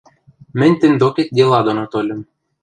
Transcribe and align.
—Мӹнь 0.59 0.77
тӹнь 0.79 0.99
докет 1.01 1.29
дела 1.37 1.59
доно 1.65 1.85
тольым. 1.91 2.21